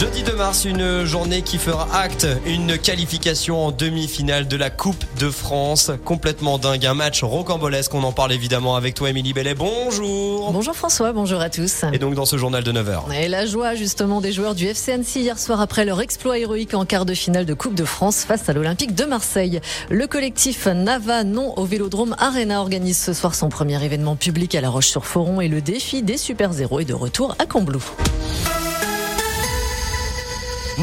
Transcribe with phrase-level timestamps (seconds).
[0.00, 5.04] Jeudi 2 mars, une journée qui fera acte, une qualification en demi-finale de la Coupe
[5.18, 5.90] de France.
[6.06, 7.92] Complètement dingue, un match rocambolesque.
[7.92, 9.54] On en parle évidemment avec toi, Émilie Bellet.
[9.54, 10.52] Bonjour.
[10.52, 11.84] Bonjour François, bonjour à tous.
[11.92, 13.14] Et donc dans ce journal de 9h.
[13.14, 16.72] Et la joie justement des joueurs du FC Annecy hier soir après leur exploit héroïque
[16.72, 19.60] en quart de finale de Coupe de France face à l'Olympique de Marseille.
[19.90, 24.62] Le collectif Nava non au Vélodrome Arena organise ce soir son premier événement public à
[24.62, 27.84] La Roche-sur-Foron et le défi des Super Zéros est de retour à Combloux.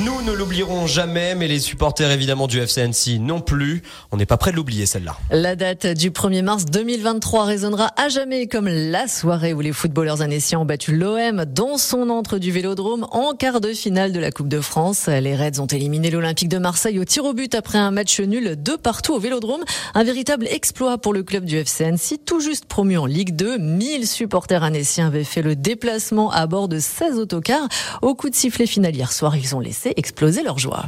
[0.05, 3.81] Nous ne l'oublierons jamais, mais les supporters évidemment du FCNC non plus.
[4.11, 5.17] On n'est pas prêt de l'oublier celle-là.
[5.31, 10.21] La date du 1er mars 2023 résonnera à jamais comme la soirée où les footballeurs
[10.21, 14.29] annéciens ont battu l'OM dans son entre du Vélodrome en quart de finale de la
[14.29, 15.07] Coupe de France.
[15.07, 18.61] Les Reds ont éliminé l'Olympique de Marseille au tir au but après un match nul
[18.61, 19.63] de partout au Vélodrome.
[19.95, 23.57] Un véritable exploit pour le club du FCNC, tout juste promu en Ligue 2.
[23.57, 27.67] 1000 supporters annéciens avaient fait le déplacement à bord de 16 autocars.
[28.03, 30.85] Au coup de sifflet final hier soir, ils ont laissé exploser leur joie.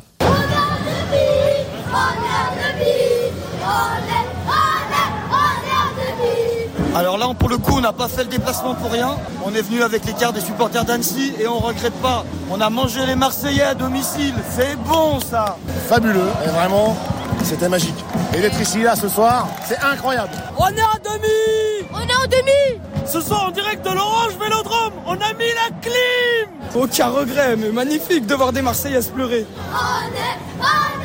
[6.95, 9.15] Alors là, pour le coup, on n'a pas fait le déplacement pour rien.
[9.45, 12.25] On est venu avec les cartes des supporters d'Annecy et on regrette pas.
[12.51, 14.33] On a mangé les Marseillais à domicile.
[14.49, 15.55] C'est bon ça.
[15.87, 16.29] Fabuleux.
[16.45, 16.97] Et vraiment,
[17.43, 17.95] c'était magique.
[18.35, 20.31] Et d'être ici là ce soir, c'est incroyable.
[20.57, 21.87] On est en demi.
[21.93, 22.81] On est en demi.
[23.05, 26.49] Ce soir en direct de l'Orange Vélodrome, on a mis la clim.
[26.75, 29.45] Aucun regret, mais magnifique de voir des Marseillais pleurer.
[29.71, 30.98] On est, on est,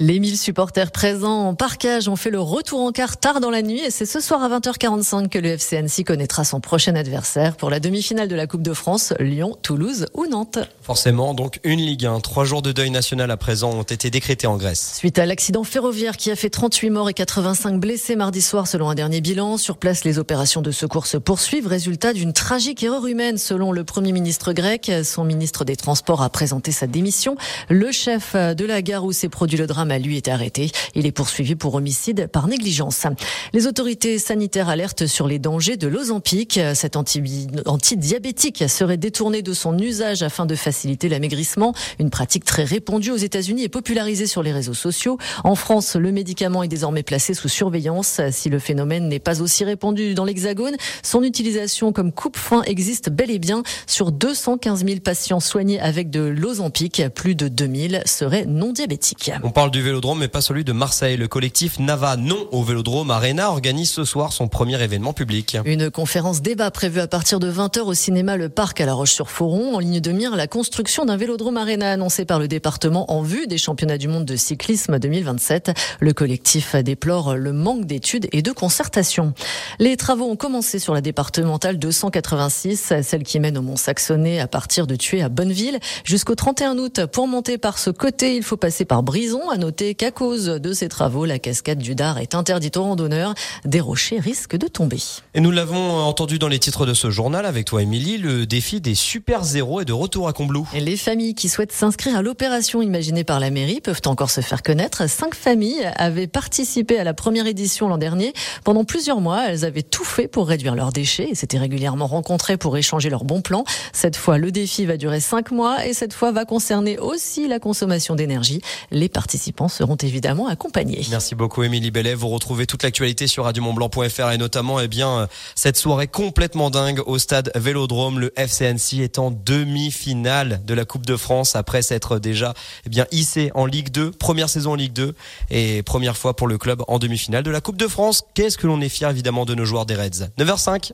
[0.00, 3.62] Les 1000 supporters présents en parcage ont fait le retour en quart tard dans la
[3.62, 7.56] nuit et c'est ce soir à 20h45 que le FC Annecy connaîtra son prochain adversaire
[7.56, 10.60] pour la demi-finale de la Coupe de France, Lyon, Toulouse ou Nantes.
[10.82, 12.20] Forcément, donc une Ligue 1.
[12.20, 14.94] Trois jours de deuil national à présent ont été décrétés en Grèce.
[14.94, 18.90] Suite à l'accident ferroviaire qui a fait 38 morts et 85 blessés mardi soir selon
[18.90, 23.04] un dernier bilan, sur place les opérations de secours se poursuivent, résultat d'une tragique erreur
[23.08, 24.92] humaine selon le Premier ministre grec.
[25.02, 27.34] Son ministre des Transports a présenté sa démission.
[27.68, 30.70] Le chef de la gare où s'est produit le drame a lui été arrêté.
[30.94, 33.06] Il est poursuivi pour homicide par négligence.
[33.52, 36.60] Les autorités sanitaires alertent sur les dangers de l'Ozempic.
[36.74, 42.64] Cet anti- antidiabétique serait détourné de son usage afin de faciliter l'amaigrissement, une pratique très
[42.64, 45.18] répandue aux États-Unis et popularisée sur les réseaux sociaux.
[45.44, 48.20] En France, le médicament est désormais placé sous surveillance.
[48.30, 53.30] Si le phénomène n'est pas aussi répandu dans l'Hexagone, son utilisation comme coupe-faim existe bel
[53.30, 57.02] et bien sur 215 000 patients soignés avec de l'Ozempic.
[57.14, 59.30] Plus de 2000 seraient non diabétiques.
[59.42, 61.16] On parle du Vélodrome, mais pas celui de Marseille.
[61.16, 65.56] Le collectif Nava non au Vélodrome Arena organise ce soir son premier événement public.
[65.64, 69.76] Une conférence débat prévue à partir de 20h au cinéma Le Parc à La Roche-sur-Foron.
[69.76, 73.46] En ligne de mire, la construction d'un vélodrome arena annoncé par le département en vue
[73.46, 75.70] des championnats du monde de cyclisme 2027.
[76.00, 79.32] Le collectif déplore le manque d'études et de concertation.
[79.78, 84.88] Les travaux ont commencé sur la départementale 286, celle qui mène au Mont-Saxonnet à partir
[84.88, 87.06] de Tué à Bonneville jusqu'au 31 août.
[87.12, 89.50] Pour monter par ce côté, il faut passer par Brison.
[89.50, 93.34] À noter qu'à cause de ces travaux, la cascade du Dard est interdite aux randonneurs.
[93.66, 94.96] Des rochers risquent de tomber.
[95.34, 98.16] Et nous l'avons entendu dans les titres de ce journal avec toi, Émilie.
[98.16, 100.66] Le défi des super zéros est de retour à Combloux.
[100.72, 104.62] Les familles qui souhaitent s'inscrire à l'opération imaginée par la mairie peuvent encore se faire
[104.62, 105.06] connaître.
[105.06, 108.32] Cinq familles avaient participé à la première édition l'an dernier.
[108.64, 112.56] Pendant plusieurs mois, elles avaient tout fait pour réduire leurs déchets et s'étaient régulièrement rencontrées
[112.56, 113.64] pour échanger leurs bons plans.
[113.92, 117.58] Cette fois, le défi va durer cinq mois et cette fois va concerner aussi la
[117.58, 118.62] consommation d'énergie.
[118.90, 121.04] Les participants seront évidemment accompagnés.
[121.10, 122.14] Merci beaucoup, Émilie Bellet.
[122.14, 125.26] Vous retrouvez toute l'actualité sur radiomontblanc.fr et notamment, eh bien,
[125.56, 128.20] cette soirée complètement dingue au stade Vélodrome.
[128.20, 132.54] Le FCNC est en demi-finale de la Coupe de France après s'être déjà,
[132.86, 135.14] eh bien, hissé en Ligue 2, première saison en Ligue 2
[135.50, 138.24] et première fois pour le club en demi-finale de la Coupe de France.
[138.34, 140.28] Qu'est-ce que l'on est fier, évidemment, de nos joueurs des Reds?
[140.38, 140.92] 9h05.